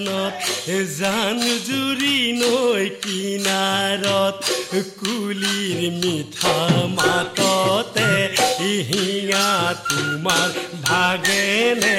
[0.00, 0.34] জানত
[0.90, 4.38] জান জুৰি নৈ কিনাৰত
[4.96, 6.56] কুলিৰ মিঠা
[6.94, 8.08] মাততে
[8.68, 9.48] ইহিয়া
[9.84, 10.48] তোমাৰ
[10.86, 11.98] ভাগেনে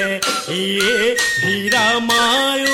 [0.52, 0.96] ইয়ে
[1.42, 2.66] হীৰামায়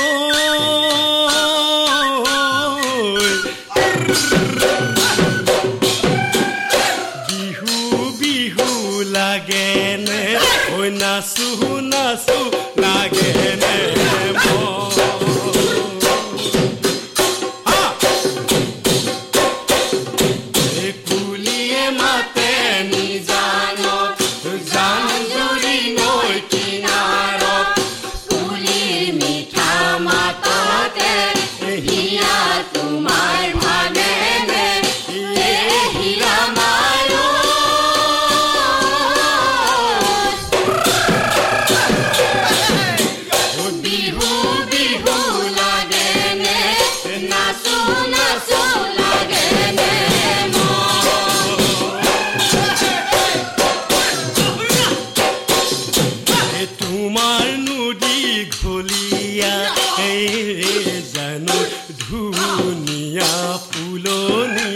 [7.28, 7.76] বিহু
[8.20, 8.69] বিহু
[9.14, 10.22] লাগেনে
[10.72, 11.48] ঐ নাচো
[11.92, 12.57] নাচো
[62.36, 63.34] ধুনীয়া
[63.69, 64.72] ফুলনি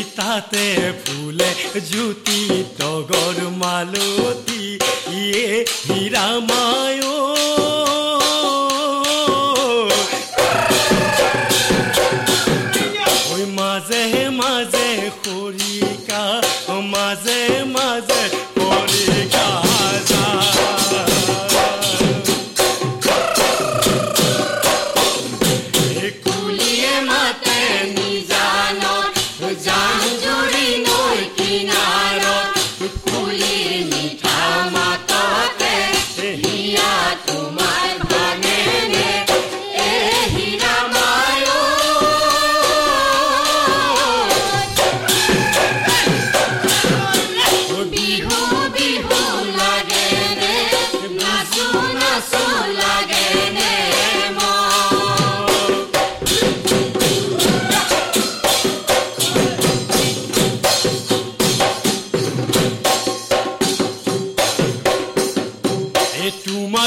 [0.00, 0.66] ইতাতে
[1.02, 1.50] ফুলে
[1.90, 2.40] জ্যোতি
[2.78, 4.64] তগৰ মালতি
[5.20, 5.48] ইয়ে
[5.86, 7.02] হীৰামায়।
[13.58, 14.04] মাজে
[14.40, 14.88] মাজে
[15.24, 16.22] খৰিকা
[16.92, 17.42] মাজে
[17.74, 18.22] মাজে
[18.56, 19.46] খৰিকা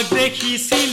[0.03, 0.87] देखी सी